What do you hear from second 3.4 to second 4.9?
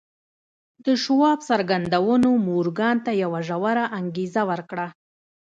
ژوره انګېزه ورکړه.